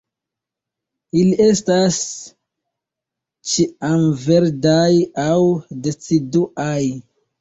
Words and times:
Ili 1.23 1.35
estas 1.47 1.99
ĉiamverdaj 3.51 4.91
aŭ 5.27 5.39
deciduaj. 5.89 6.79